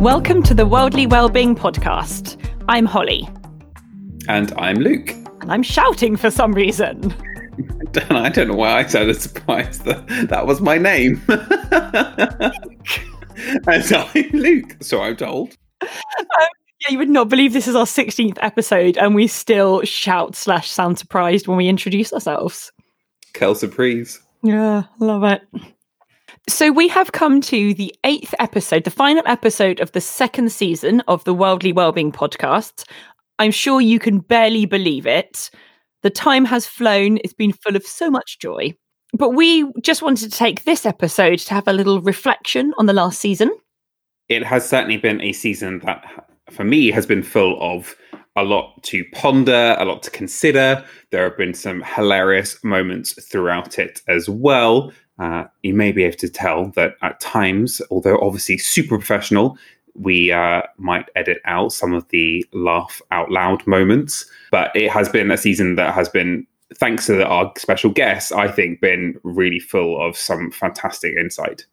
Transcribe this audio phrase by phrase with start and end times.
[0.00, 2.42] Welcome to the Worldly Wellbeing Podcast.
[2.70, 3.28] I'm Holly.
[4.28, 5.10] And I'm Luke.
[5.42, 7.14] And I'm shouting for some reason.
[8.08, 11.20] I don't know why I sounded surprised that that was my name.
[13.68, 15.54] and I'm Luke, so I'm told.
[15.82, 15.88] Um,
[16.30, 20.70] yeah, you would not believe this is our 16th episode, and we still shout slash
[20.70, 22.72] sound surprised when we introduce ourselves.
[23.34, 24.18] Kel surprise.
[24.42, 25.42] Yeah, love it.
[26.50, 31.00] So we have come to the eighth episode, the final episode of the second season
[31.06, 32.90] of the Worldly Wellbeing podcast.
[33.38, 35.48] I'm sure you can barely believe it.
[36.02, 38.74] The time has flown, it's been full of so much joy.
[39.12, 42.94] But we just wanted to take this episode to have a little reflection on the
[42.94, 43.56] last season.
[44.28, 46.04] It has certainly been a season that,
[46.50, 47.94] for me, has been full of
[48.36, 50.84] a lot to ponder, a lot to consider.
[51.10, 54.92] There have been some hilarious moments throughout it as well.
[55.20, 59.58] Uh, you may be able to tell that at times, although obviously super professional,
[59.94, 64.24] we uh, might edit out some of the laugh out loud moments.
[64.50, 68.48] But it has been a season that has been, thanks to our special guests, I
[68.48, 71.66] think, been really full of some fantastic insight.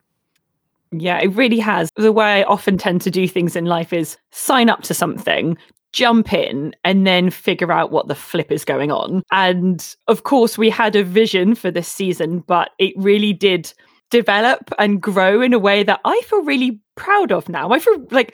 [0.92, 1.90] Yeah, it really has.
[1.96, 5.58] The way I often tend to do things in life is sign up to something,
[5.94, 9.24] jump in and then figure out what the flip is going on.
[9.32, 13.74] And of course, we had a vision for this season, but it really did
[14.10, 17.72] develop and grow in a way that I feel really proud of now.
[17.72, 18.34] I feel like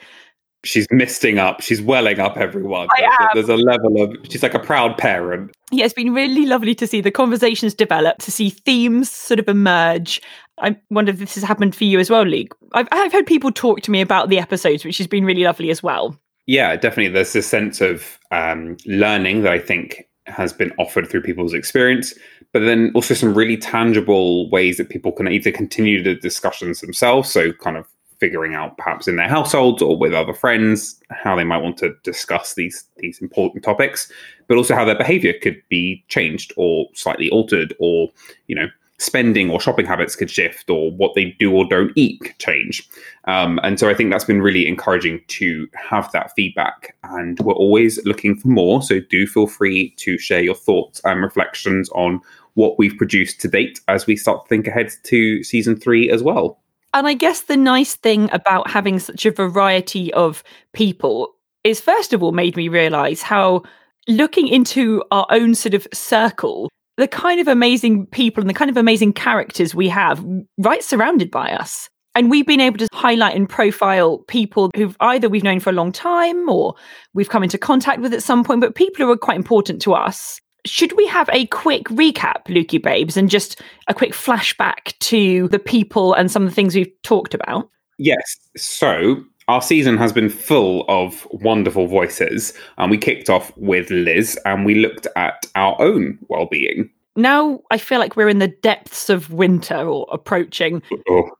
[0.64, 1.60] she's misting up.
[1.60, 2.88] She's welling up everyone.
[3.34, 5.52] There's a, level of she's like a proud parent.
[5.70, 9.48] Yeah, it's been really lovely to see the conversations develop, to see themes sort of
[9.48, 10.20] emerge.
[10.60, 12.56] I wonder if this has happened for you as well, Luke.
[12.72, 15.70] I've, I've heard people talk to me about the episodes, which has been really lovely
[15.70, 16.18] as well.
[16.46, 17.08] Yeah, definitely.
[17.08, 22.14] There's this sense of um, learning that I think has been offered through people's experience,
[22.52, 27.30] but then also some really tangible ways that people can either continue the discussions themselves.
[27.30, 27.86] So, kind of
[28.20, 31.94] figuring out perhaps in their households or with other friends how they might want to
[32.04, 34.10] discuss these these important topics,
[34.46, 38.08] but also how their behavior could be changed or slightly altered, or
[38.48, 38.66] you know
[38.98, 42.88] spending or shopping habits could shift or what they do or don't eat could change.
[43.26, 46.96] Um, and so I think that's been really encouraging to have that feedback.
[47.02, 48.82] And we're always looking for more.
[48.82, 52.20] So do feel free to share your thoughts and reflections on
[52.54, 56.22] what we've produced to date as we start to think ahead to season three as
[56.22, 56.60] well.
[56.92, 61.34] And I guess the nice thing about having such a variety of people
[61.64, 63.64] is, first of all, made me realize how
[64.06, 68.70] looking into our own sort of circle the kind of amazing people and the kind
[68.70, 70.24] of amazing characters we have
[70.58, 71.88] right surrounded by us.
[72.16, 75.74] And we've been able to highlight and profile people who've either we've known for a
[75.74, 76.76] long time or
[77.12, 79.94] we've come into contact with at some point, but people who are quite important to
[79.94, 80.40] us.
[80.64, 85.58] Should we have a quick recap, Lukey Babes, and just a quick flashback to the
[85.58, 87.68] people and some of the things we've talked about?
[87.98, 88.38] Yes.
[88.56, 92.52] So our season has been full of wonderful voices.
[92.78, 96.90] And we kicked off with Liz and we looked at our own well being.
[97.16, 100.82] Now I feel like we're in the depths of winter or approaching.
[101.08, 101.30] Oh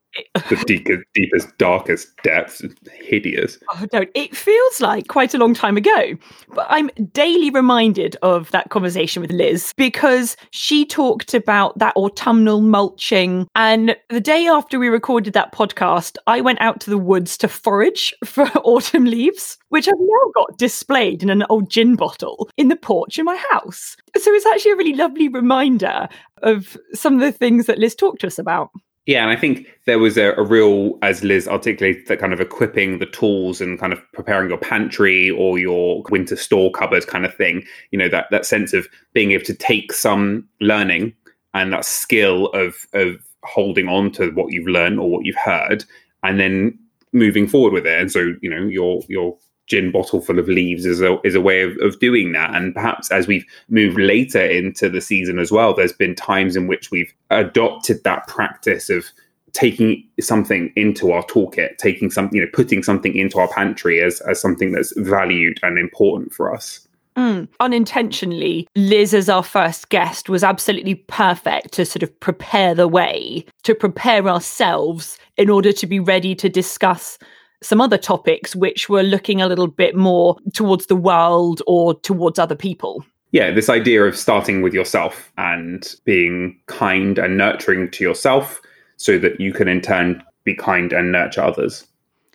[0.49, 2.61] the deepest, deepest, darkest depths.
[2.91, 3.57] Hideous.
[3.73, 6.15] Oh, it feels like quite a long time ago.
[6.49, 12.61] But I'm daily reminded of that conversation with Liz because she talked about that autumnal
[12.61, 13.47] mulching.
[13.55, 17.47] And the day after we recorded that podcast, I went out to the woods to
[17.47, 22.69] forage for autumn leaves, which I've now got displayed in an old gin bottle in
[22.69, 23.95] the porch in my house.
[24.17, 26.07] So it's actually a really lovely reminder
[26.41, 28.69] of some of the things that Liz talked to us about.
[29.05, 32.41] Yeah, and I think there was a, a, real, as Liz articulated, that kind of
[32.41, 37.23] equipping the tools and kind of preparing your pantry or your winter store cupboard kind
[37.23, 37.63] of thing.
[37.91, 41.13] You know, that that sense of being able to take some learning
[41.53, 45.85] and that skill of of holding on to what you've learned or what you've heard,
[46.23, 46.77] and then
[47.13, 48.01] moving forward with it.
[48.01, 51.41] And so, you know, your your gin bottle full of leaves is a is a
[51.41, 52.53] way of, of doing that.
[52.55, 56.67] And perhaps as we've moved later into the season as well, there's been times in
[56.67, 59.05] which we've adopted that practice of
[59.53, 64.21] taking something into our toolkit, taking something, you know, putting something into our pantry as
[64.21, 66.85] as something that's valued and important for us.
[67.17, 67.47] Mm.
[67.61, 73.45] Unintentionally, Liz, as our first guest, was absolutely perfect to sort of prepare the way,
[73.63, 77.17] to prepare ourselves in order to be ready to discuss
[77.61, 82.39] some other topics which were looking a little bit more towards the world or towards
[82.39, 83.03] other people.
[83.31, 88.61] Yeah, this idea of starting with yourself and being kind and nurturing to yourself
[88.97, 91.85] so that you can in turn be kind and nurture others.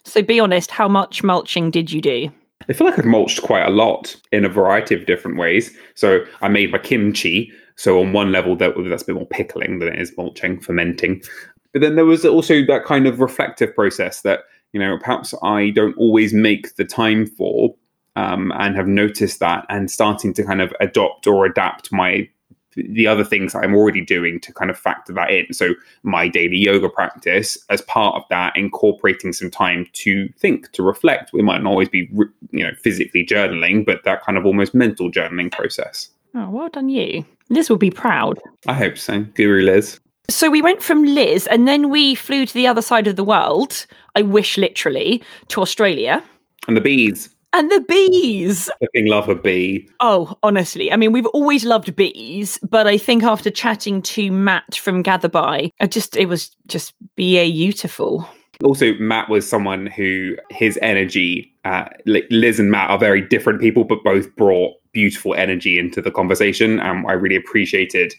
[0.04, 2.30] So, be honest, how much mulching did you do?
[2.68, 5.74] I feel like I've mulched quite a lot in a variety of different ways.
[5.94, 7.52] So, I made my kimchi.
[7.76, 11.22] So, on one level, that, that's a bit more pickling than it is mulching, fermenting.
[11.72, 14.40] But then there was also that kind of reflective process that
[14.72, 17.74] you know, perhaps I don't always make the time for,
[18.16, 22.28] um, and have noticed that and starting to kind of adopt or adapt my
[22.76, 25.52] the other things I'm already doing to kind of factor that in.
[25.52, 30.82] So my daily yoga practice, as part of that, incorporating some time to think, to
[30.82, 31.32] reflect.
[31.32, 32.08] We might not always be,
[32.50, 36.10] you know, physically journaling, but that kind of almost mental journaling process.
[36.34, 37.24] Oh, well done you.
[37.48, 38.38] Liz will be proud.
[38.68, 39.22] I hope so.
[39.22, 39.98] Guru Liz.
[40.30, 43.24] So we went from Liz and then we flew to the other side of the
[43.24, 43.86] world.
[44.14, 46.22] I wish literally to Australia.
[46.68, 47.28] And the bees.
[47.52, 48.70] And the bees.
[48.80, 49.88] Fucking love a bee.
[49.98, 50.92] Oh, honestly.
[50.92, 55.72] I mean, we've always loved bees, but I think after chatting to Matt from Gatherby,
[55.80, 58.28] I just it was just beautiful.
[58.62, 63.82] Also, Matt was someone who his energy, uh, Liz and Matt are very different people,
[63.82, 66.78] but both brought beautiful energy into the conversation.
[66.78, 68.14] And I really appreciated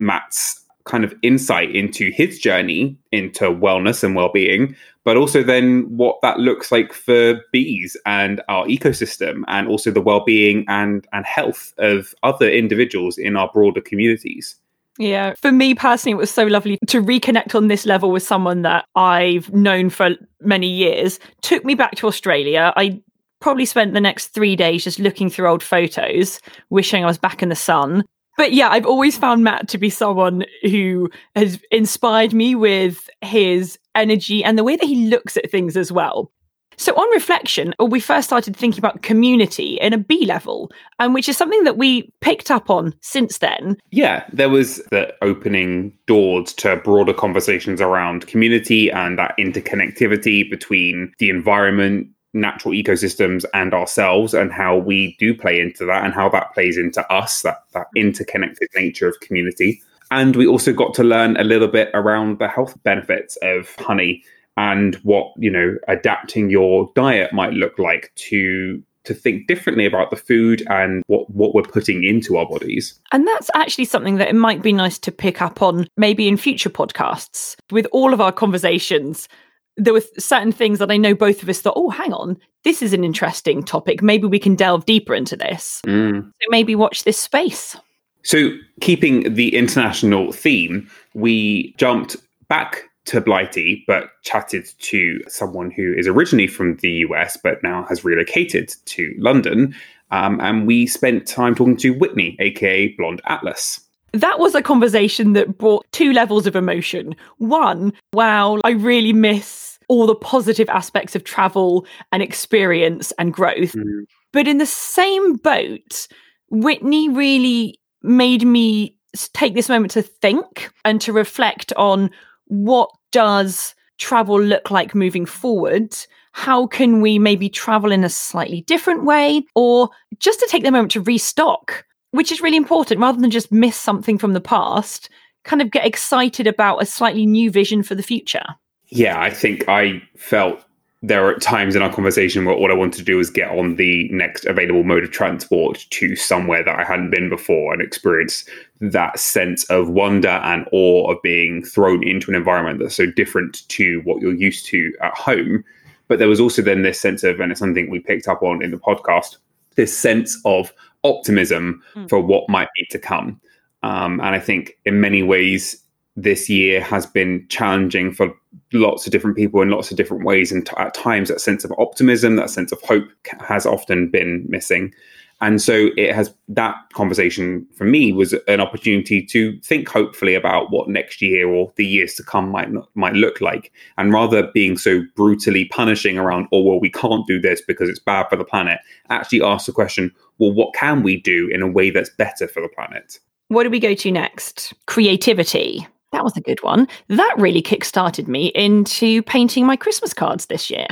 [0.00, 4.74] Matt's kind of insight into his journey into wellness and well-being
[5.04, 10.00] but also then what that looks like for bees and our ecosystem and also the
[10.00, 14.56] well-being and and health of other individuals in our broader communities
[14.98, 18.62] yeah, for me personally, it was so lovely to reconnect on this level with someone
[18.62, 21.18] that I've known for many years.
[21.40, 22.74] Took me back to Australia.
[22.76, 23.00] I
[23.40, 26.40] probably spent the next three days just looking through old photos,
[26.70, 28.04] wishing I was back in the sun.
[28.36, 33.78] But yeah, I've always found Matt to be someone who has inspired me with his
[33.94, 36.30] energy and the way that he looks at things as well.
[36.76, 41.28] So, on reflection, we first started thinking about community in a bee level, um, which
[41.28, 43.76] is something that we picked up on since then.
[43.90, 51.12] Yeah, there was the opening doors to broader conversations around community and that interconnectivity between
[51.18, 56.28] the environment, natural ecosystems and ourselves and how we do play into that and how
[56.30, 58.00] that plays into us that that mm.
[58.00, 59.82] interconnected nature of community.
[60.10, 64.22] And we also got to learn a little bit around the health benefits of honey
[64.56, 70.10] and what you know adapting your diet might look like to to think differently about
[70.10, 72.98] the food and what what we're putting into our bodies.
[73.10, 76.36] And that's actually something that it might be nice to pick up on maybe in
[76.36, 77.56] future podcasts.
[77.70, 79.28] With all of our conversations
[79.76, 82.82] there were certain things that I know both of us thought, oh, hang on, this
[82.82, 84.02] is an interesting topic.
[84.02, 85.80] Maybe we can delve deeper into this.
[85.86, 86.24] Mm.
[86.24, 87.76] So maybe watch this space.
[88.24, 92.16] So, keeping the international theme, we jumped
[92.48, 97.84] back to Blighty, but chatted to someone who is originally from the US, but now
[97.88, 99.74] has relocated to London.
[100.12, 103.80] Um, and we spent time talking to Whitney, aka Blonde Atlas
[104.12, 107.14] that was a conversation that brought two levels of emotion.
[107.38, 113.72] One, wow, I really miss all the positive aspects of travel and experience and growth.
[113.72, 114.04] Mm.
[114.32, 116.08] But in the same boat,
[116.50, 118.96] Whitney really made me
[119.34, 122.10] take this moment to think and to reflect on
[122.46, 125.94] what does travel look like moving forward
[126.32, 130.70] how can we maybe travel in a slightly different way or just to take the
[130.70, 135.10] moment to restock which is really important rather than just miss something from the past,
[135.44, 138.44] kind of get excited about a slightly new vision for the future.
[138.88, 140.64] Yeah, I think I felt
[141.04, 143.74] there are times in our conversation where all I wanted to do was get on
[143.74, 148.48] the next available mode of transport to somewhere that I hadn't been before and experience
[148.80, 153.68] that sense of wonder and awe of being thrown into an environment that's so different
[153.70, 155.64] to what you're used to at home.
[156.06, 158.62] But there was also then this sense of, and it's something we picked up on
[158.62, 159.38] in the podcast,
[159.74, 160.72] this sense of
[161.04, 162.08] optimism mm.
[162.08, 163.40] for what might be to come.
[163.82, 165.82] Um, and I think in many ways,
[166.14, 168.34] this year has been challenging for
[168.72, 170.52] lots of different people in lots of different ways.
[170.52, 173.08] And t- at times, that sense of optimism, that sense of hope
[173.40, 174.94] has often been missing.
[175.42, 180.70] And so it has that conversation for me was an opportunity to think hopefully about
[180.70, 184.78] what next year or the years to come might might look like, and rather being
[184.78, 188.44] so brutally punishing around, oh well, we can't do this because it's bad for the
[188.44, 188.78] planet.
[189.10, 192.62] Actually, ask the question, well, what can we do in a way that's better for
[192.62, 193.18] the planet?
[193.48, 194.72] What do we go to next?
[194.86, 195.86] Creativity.
[196.12, 196.86] That was a good one.
[197.08, 200.86] That really kick-started me into painting my Christmas cards this year.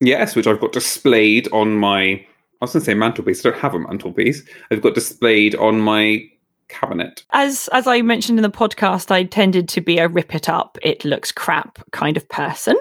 [0.00, 2.24] Yes, which I've got displayed on my
[2.60, 3.44] I was going to say mantelpiece.
[3.44, 4.42] I don't have a mantelpiece.
[4.70, 6.28] I've got displayed on my
[6.68, 7.24] cabinet.
[7.32, 10.78] As as I mentioned in the podcast, I tended to be a rip it up,
[10.82, 12.76] it looks crap kind of person.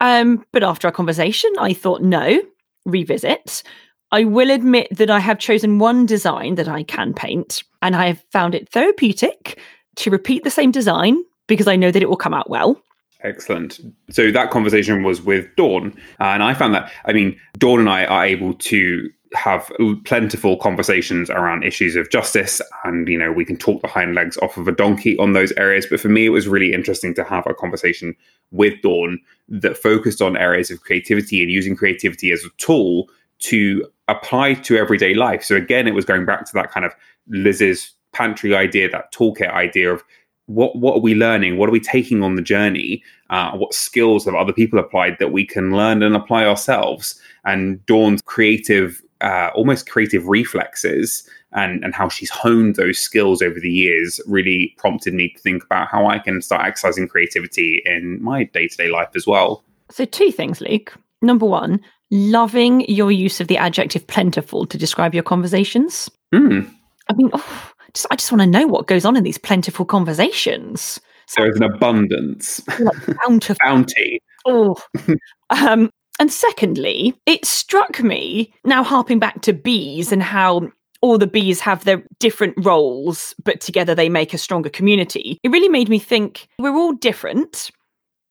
[0.00, 2.42] Um, but after our conversation, I thought no,
[2.84, 3.62] revisit.
[4.10, 8.06] I will admit that I have chosen one design that I can paint, and I
[8.06, 9.60] have found it therapeutic
[9.96, 12.80] to repeat the same design because I know that it will come out well.
[13.22, 13.80] Excellent.
[14.10, 18.04] So that conversation was with Dawn, and I found that I mean Dawn and I
[18.04, 19.70] are able to have
[20.04, 24.38] plentiful conversations around issues of justice and you know we can talk the hind legs
[24.38, 27.22] off of a donkey on those areas but for me it was really interesting to
[27.22, 28.14] have a conversation
[28.52, 29.18] with dawn
[29.48, 33.08] that focused on areas of creativity and using creativity as a tool
[33.38, 36.94] to apply to everyday life so again it was going back to that kind of
[37.28, 40.02] liz's pantry idea that toolkit idea of
[40.46, 41.58] what what are we learning?
[41.58, 43.02] What are we taking on the journey?
[43.28, 47.20] Uh, what skills have other people applied that we can learn and apply ourselves?
[47.44, 53.58] And Dawn's creative uh, almost creative reflexes and and how she's honed those skills over
[53.58, 58.22] the years really prompted me to think about how I can start exercising creativity in
[58.22, 59.64] my day to day life as well.
[59.90, 60.94] So two things, Luke.
[61.22, 66.10] Number one, loving your use of the adjective plentiful to describe your conversations.
[66.32, 66.70] Mm.
[67.08, 69.84] I mean, oh, just, I just want to know what goes on in these plentiful
[69.84, 71.00] conversations.
[71.26, 73.58] So there's an abundance, like bountiful.
[73.64, 74.20] bounty.
[74.46, 74.76] Oh,
[75.50, 80.68] um, and secondly, it struck me now harping back to bees and how
[81.00, 85.38] all the bees have their different roles, but together they make a stronger community.
[85.42, 87.70] It really made me think we're all different.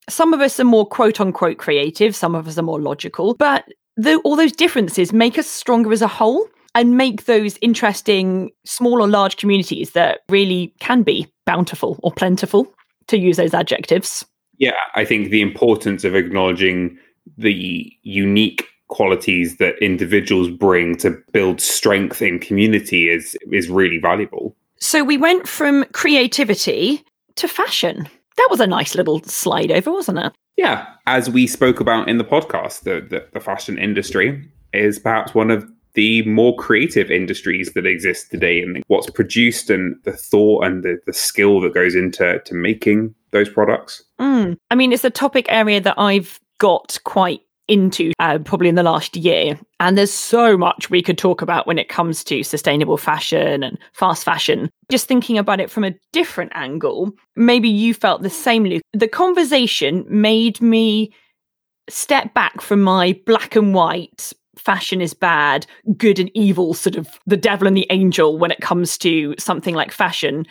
[0.09, 3.65] Some of us are more quote unquote creative, some of us are more logical, but
[3.95, 9.01] the, all those differences make us stronger as a whole and make those interesting small
[9.01, 12.71] or large communities that really can be bountiful or plentiful,
[13.07, 14.25] to use those adjectives.
[14.59, 16.97] Yeah, I think the importance of acknowledging
[17.37, 24.55] the unique qualities that individuals bring to build strength in community is is really valuable.
[24.79, 27.03] So we went from creativity
[27.35, 28.07] to fashion.
[28.37, 30.33] That was a nice little slide over, wasn't it?
[30.57, 35.33] Yeah, as we spoke about in the podcast, the, the, the fashion industry is perhaps
[35.33, 40.63] one of the more creative industries that exist today and what's produced and the thought
[40.63, 44.03] and the, the skill that goes into to making those products.
[44.19, 44.57] Mm.
[44.69, 48.83] I mean, it's a topic area that I've got quite into uh, probably in the
[48.83, 49.59] last year.
[49.79, 53.77] And there's so much we could talk about when it comes to sustainable fashion and
[53.93, 54.69] fast fashion.
[54.89, 58.81] Just thinking about it from a different angle, maybe you felt the same, Luke.
[58.93, 61.13] The conversation made me
[61.89, 65.65] step back from my black and white fashion is bad,
[65.97, 69.75] good and evil, sort of the devil and the angel when it comes to something
[69.75, 70.45] like fashion,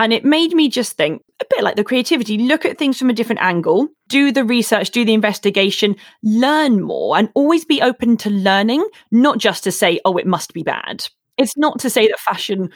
[0.00, 3.10] and it made me just think a bit like the creativity look at things from
[3.10, 8.16] a different angle, do the research, do the investigation, learn more, and always be open
[8.16, 11.06] to learning, not just to say, oh, it must be bad.
[11.36, 12.70] It's not to say that fashion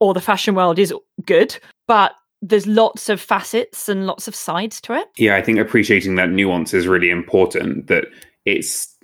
[0.00, 0.92] or the fashion world is
[1.24, 5.06] good, but there's lots of facets and lots of sides to it.
[5.16, 8.06] Yeah, I think appreciating that nuance is really important, that
[8.44, 8.98] it's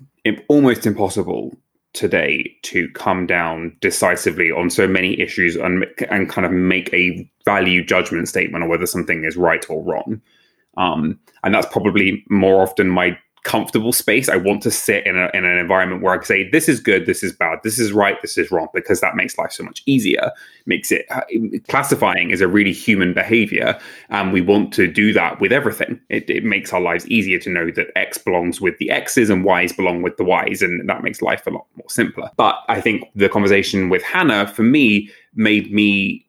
[0.48, 1.56] almost impossible
[1.92, 7.28] today to come down decisively on so many issues and, and kind of make a
[7.44, 10.20] value judgment statement on whether something is right or wrong.
[10.76, 14.28] Um, and that's probably more often my comfortable space.
[14.28, 16.80] I want to sit in, a, in an environment where I can say, this is
[16.80, 19.64] good, this is bad, this is right, this is wrong, because that makes life so
[19.64, 20.30] much easier.
[20.66, 21.22] Makes it uh,
[21.68, 23.78] classifying is a really human behavior.
[24.10, 26.00] And we want to do that with everything.
[26.08, 29.44] It, it makes our lives easier to know that X belongs with the X's and
[29.44, 30.62] Y's belong with the Y's.
[30.62, 32.30] And that makes life a lot more simpler.
[32.36, 36.26] But I think the conversation with Hannah, for me, made me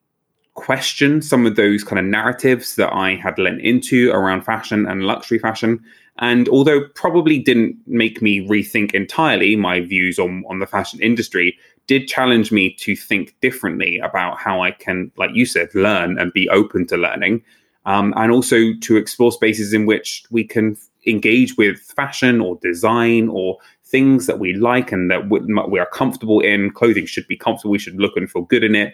[0.53, 5.03] question some of those kind of narratives that I had lent into around fashion and
[5.03, 5.84] luxury fashion
[6.20, 11.58] and although probably didn't make me rethink entirely my views on, on the fashion industry,
[11.88, 16.32] did challenge me to think differently about how I can, like you said, learn and
[16.32, 17.44] be open to learning.
[17.86, 20.77] Um, and also to explore spaces in which we can
[21.08, 26.39] engage with fashion or design or things that we like and that we are comfortable
[26.41, 26.72] in.
[26.72, 27.72] Clothing should be comfortable.
[27.72, 28.94] We should look and feel good in it.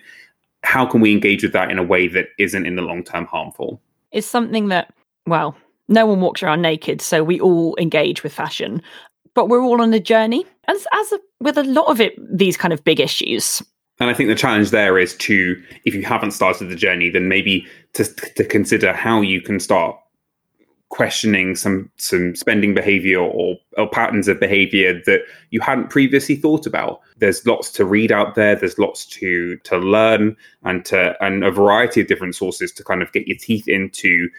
[0.63, 3.25] How can we engage with that in a way that isn't in the long term
[3.25, 3.81] harmful?
[4.11, 4.93] It's something that,
[5.25, 5.55] well,
[5.87, 8.81] no one walks around naked, so we all engage with fashion,
[9.33, 10.45] but we're all on a journey.
[10.67, 13.61] As as a, with a lot of it, these kind of big issues.
[13.99, 17.27] And I think the challenge there is to, if you haven't started the journey, then
[17.27, 19.95] maybe to to consider how you can start
[20.89, 26.65] questioning some some spending behavior or, or patterns of behavior that you hadn't previously thought
[26.65, 31.43] about there's lots to read out there there's lots to to learn and to and
[31.43, 34.29] a variety of different sources to kind of get your teeth into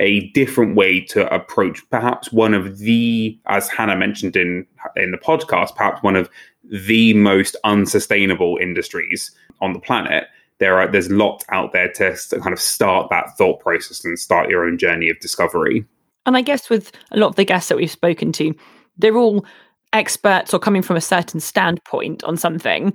[0.00, 5.18] a different way to approach perhaps one of the, as Hannah mentioned in in the
[5.18, 6.28] podcast, perhaps one of
[6.64, 10.24] the most unsustainable industries on the planet.
[10.58, 14.18] There are there's lots out there to, to kind of start that thought process and
[14.18, 15.84] start your own journey of discovery.
[16.26, 18.54] And I guess with a lot of the guests that we've spoken to,
[18.96, 19.44] they're all
[19.92, 22.92] experts or coming from a certain standpoint on something.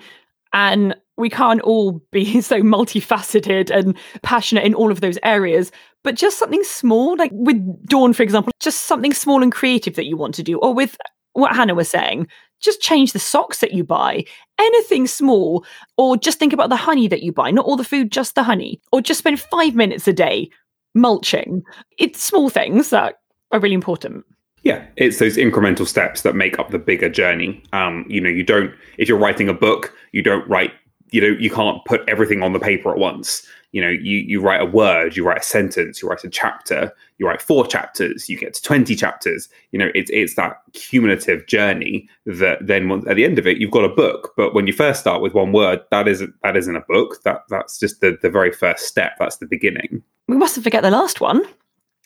[0.51, 5.71] And we can't all be so multifaceted and passionate in all of those areas,
[6.03, 7.57] but just something small, like with
[7.87, 10.97] Dawn, for example, just something small and creative that you want to do, or with
[11.33, 12.27] what Hannah was saying,
[12.59, 14.23] just change the socks that you buy,
[14.59, 15.65] anything small,
[15.97, 18.43] or just think about the honey that you buy, not all the food, just the
[18.43, 20.49] honey, or just spend five minutes a day
[20.95, 21.63] mulching.
[21.97, 23.15] It's small things that
[23.51, 24.25] are really important.
[24.63, 27.63] Yeah, it's those incremental steps that make up the bigger journey.
[27.71, 30.71] Um, you know, you don't if you're writing a book, you don't write,
[31.11, 33.45] you know, you can't put everything on the paper at once.
[33.71, 36.91] You know, you you write a word, you write a sentence, you write a chapter,
[37.19, 39.47] you write four chapters, you get to 20 chapters.
[39.71, 43.71] You know, it's it's that cumulative journey that then at the end of it, you've
[43.71, 44.33] got a book.
[44.35, 47.21] But when you first start with one word, that isn't that isn't a book.
[47.23, 49.13] That that's just the, the very first step.
[49.19, 50.01] That's the beginning.
[50.27, 51.43] We mustn't forget the last one.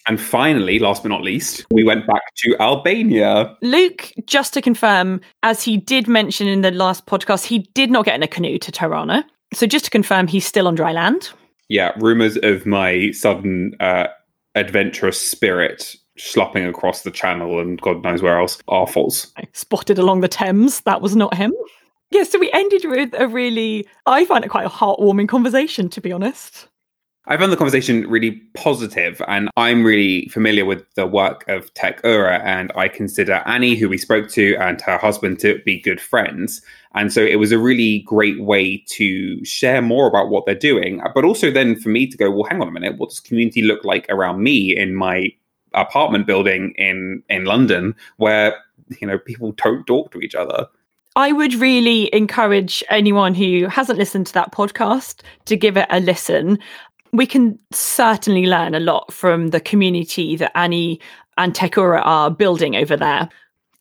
[0.07, 3.55] And finally, last but not least, we went back to Albania.
[3.61, 8.05] Luke, just to confirm, as he did mention in the last podcast, he did not
[8.05, 9.25] get in a canoe to Tirana.
[9.53, 11.29] So just to confirm, he's still on dry land.
[11.69, 14.07] Yeah, rumors of my sudden uh,
[14.55, 19.31] adventurous spirit slopping across the channel and God knows where else are false.
[19.53, 20.81] Spotted along the Thames.
[20.81, 21.53] That was not him.
[22.11, 26.01] Yeah, so we ended with a really, I find it quite a heartwarming conversation, to
[26.01, 26.67] be honest.
[27.25, 32.01] I found the conversation really positive, and I'm really familiar with the work of Tek
[32.03, 36.01] Ura, and I consider Annie, who we spoke to, and her husband to be good
[36.01, 36.61] friends.
[36.95, 41.01] And so it was a really great way to share more about what they're doing,
[41.15, 43.61] but also then for me to go, well, hang on a minute, what does community
[43.61, 45.31] look like around me in my
[45.73, 48.53] apartment building in in London, where
[48.99, 50.67] you know people don't talk to each other?
[51.15, 55.99] I would really encourage anyone who hasn't listened to that podcast to give it a
[55.99, 56.57] listen
[57.13, 60.99] we can certainly learn a lot from the community that Annie
[61.37, 63.29] and Tek Ura are building over there.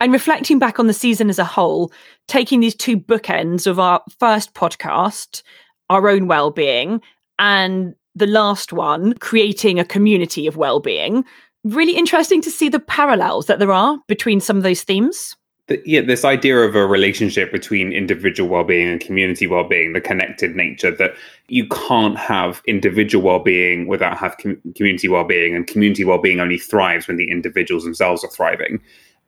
[0.00, 1.92] And reflecting back on the season as a whole,
[2.28, 5.42] taking these two bookends of our first podcast,
[5.88, 7.00] our own well-being,
[7.38, 11.24] and the last one, creating a community of well-being,
[11.64, 15.36] really interesting to see the parallels that there are between some of those themes
[15.84, 20.90] yeah, this idea of a relationship between individual well-being and community well-being, the connected nature
[20.90, 21.14] that
[21.48, 27.06] you can't have individual well-being without have com- community well-being, and community well-being only thrives
[27.08, 28.80] when the individuals themselves are thriving.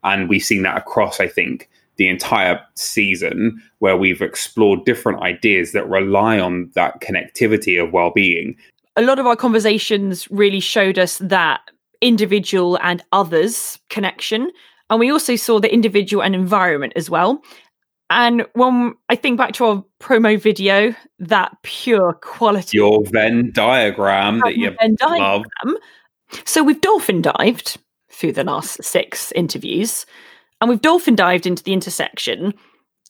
[0.03, 5.73] And we've seen that across, I think, the entire season, where we've explored different ideas
[5.73, 8.57] that rely on that connectivity of well-being.
[8.97, 11.61] A lot of our conversations really showed us that
[12.01, 14.51] individual and others connection
[14.91, 17.43] and we also saw the individual and environment as well.
[18.11, 22.77] And when I think back to our promo video, that pure quality.
[22.77, 25.45] Your Venn diagram that you Venn love.
[25.65, 25.83] Diagram.
[26.45, 27.79] So we've dolphin dived
[28.11, 30.07] through the last six interviews,
[30.61, 32.55] and we've dolphin dived into the intersection,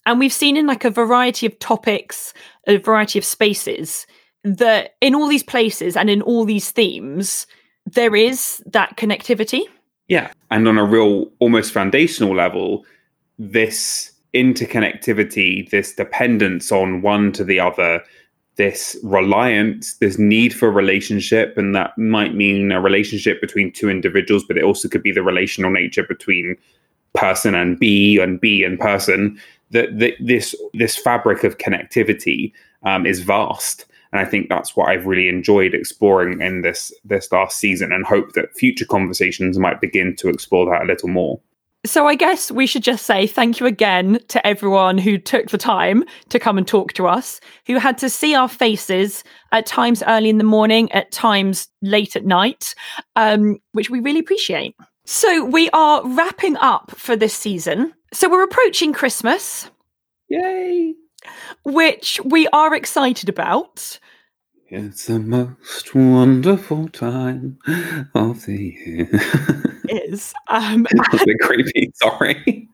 [0.06, 2.32] and we've seen in like a variety of topics,
[2.66, 4.06] a variety of spaces,
[4.44, 7.46] that in all these places and in all these themes,
[7.87, 9.62] there is that connectivity.
[10.09, 10.31] Yeah.
[10.51, 12.85] And on a real, almost foundational level,
[13.38, 18.03] this interconnectivity, this dependence on one to the other,
[18.57, 24.45] this reliance, this need for relationship, and that might mean a relationship between two individuals,
[24.45, 26.57] but it also could be the relational nature between
[27.14, 29.40] person and bee and bee and person.
[29.71, 32.53] That this this fabric of connectivity
[32.85, 37.33] um, is vast, and I think that's what I've really enjoyed exploring in this this
[37.33, 41.40] last season and hope that future conversations might begin to explore that a little more.
[41.85, 45.59] So I guess we should just say thank you again to everyone who took the
[45.59, 50.03] time to come and talk to us, who had to see our faces at times
[50.07, 52.77] early in the morning, at times late at night,
[53.16, 54.77] um, which we really appreciate.
[55.05, 57.92] So we are wrapping up for this season.
[58.12, 59.68] So we're approaching Christmas.
[60.29, 60.94] Yay!
[61.64, 63.98] Which we are excited about.
[64.68, 67.58] It's the most wonderful time
[68.14, 69.10] of the year.
[69.88, 70.34] is.
[70.48, 71.92] Um, a bit creepy.
[71.94, 72.68] Sorry.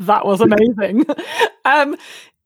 [0.00, 1.06] that was amazing.
[1.64, 1.96] Um,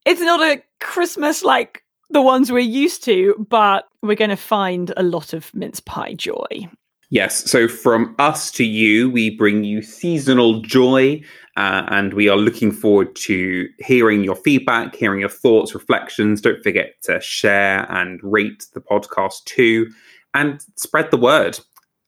[0.05, 4.93] it's not a Christmas like the ones we're used to, but we're going to find
[4.97, 6.69] a lot of mince pie joy.
[7.11, 7.51] Yes.
[7.51, 11.23] So from us to you, we bring you seasonal joy
[11.57, 16.41] uh, and we are looking forward to hearing your feedback, hearing your thoughts, reflections.
[16.41, 19.91] Don't forget to share and rate the podcast too,
[20.35, 21.59] and spread the word.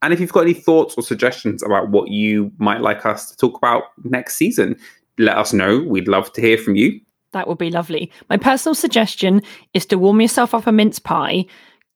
[0.03, 3.37] And if you've got any thoughts or suggestions about what you might like us to
[3.37, 4.77] talk about next season,
[5.19, 5.81] let us know.
[5.81, 7.01] We'd love to hear from you.
[7.33, 8.11] That would be lovely.
[8.29, 9.43] My personal suggestion
[9.75, 11.47] is to warm yourself up a mince pie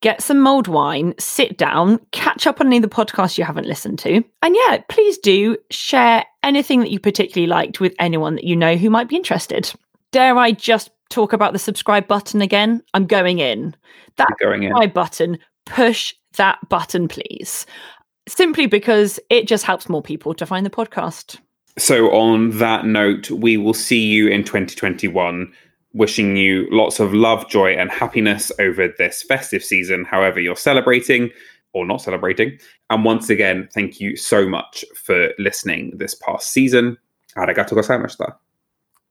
[0.00, 3.66] get some mulled wine, sit down, catch up on any of the podcasts you haven't
[3.66, 4.22] listened to.
[4.42, 8.76] And yeah, please do share anything that you particularly liked with anyone that you know
[8.76, 9.72] who might be interested.
[10.12, 12.82] Dare I just talk about the subscribe button again?
[12.94, 13.74] I'm going in.
[14.16, 14.94] That going subscribe in.
[14.94, 17.66] button, push that button, please.
[18.28, 21.38] Simply because it just helps more people to find the podcast.
[21.78, 25.52] So, on that note, we will see you in 2021.
[25.96, 31.30] Wishing you lots of love, joy, and happiness over this festive season, however you're celebrating
[31.72, 32.59] or not celebrating.
[32.90, 36.98] And once again, thank you so much for listening this past season.
[37.37, 38.35] Arigato gozaimashita.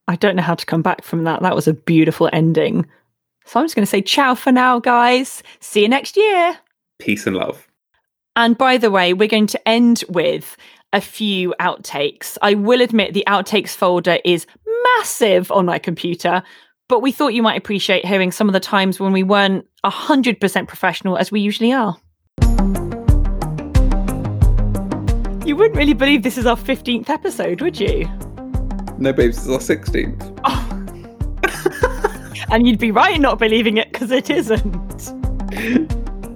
[0.08, 1.42] I don't know how to come back from that.
[1.42, 2.86] That was a beautiful ending.
[3.46, 5.42] So I'm just going to say ciao for now, guys.
[5.60, 6.58] See you next year.
[7.00, 7.68] Peace and love.
[8.36, 10.56] And by the way, we're going to end with
[10.94, 12.38] a few outtakes.
[12.42, 14.46] I will admit the outtakes folder is
[14.98, 16.44] massive on my computer,
[16.88, 20.68] but we thought you might appreciate hearing some of the times when we weren't 100%
[20.68, 21.98] professional as we usually are.
[25.46, 28.08] You wouldn't really believe this is our 15th episode, would you?
[28.98, 30.40] No, babes, it's our 16th.
[30.44, 30.62] Oh.
[32.52, 35.12] and you'd be right in not believing it because it isn't.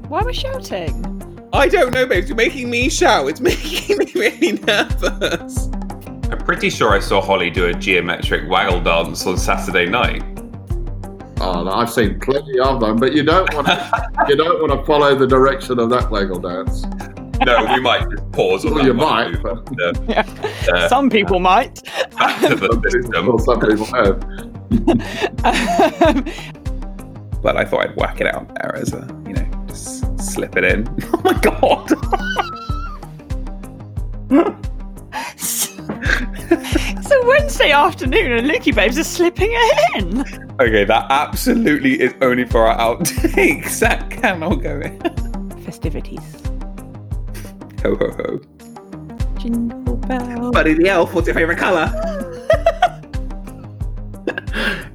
[0.07, 1.05] Why am I shouting?
[1.53, 2.29] I don't know, babes.
[2.29, 3.27] You're making me shout.
[3.29, 5.67] It's making me really nervous.
[6.31, 10.23] I'm pretty sure I saw Holly do a geometric waggle dance on Saturday night.
[11.41, 14.09] Oh, I've seen plenty of them, but you don't want to.
[14.27, 16.83] you don't want to follow the direction of that Lego dance.
[17.45, 18.65] No, we might just pause.
[18.65, 20.23] Well, you might, but, but- uh,
[20.73, 21.81] uh, Some people might.
[22.17, 23.27] back to the system.
[23.27, 24.21] Well, some people have.
[27.41, 30.65] But I thought I'd whack it out there as a, you know, just slip it
[30.65, 30.85] in.
[31.13, 31.89] Oh my god!
[37.71, 40.21] A afternoon and Lukey Babes are slipping it in.
[40.59, 43.79] okay, that absolutely is only for our outtakes.
[43.89, 44.99] That cannot go in.
[45.63, 46.19] Festivities.
[47.83, 48.39] Ho ho ho.
[49.39, 50.51] Jingle bell.
[50.51, 51.87] Buddy the Elf, what's your favourite colour?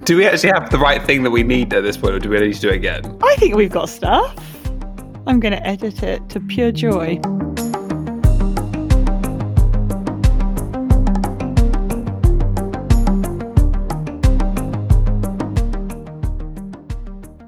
[0.04, 2.28] do we actually have the right thing that we need at this point, or do
[2.28, 3.18] we need to do it again?
[3.22, 4.36] I think we've got stuff.
[5.26, 7.18] I'm going to edit it to pure joy.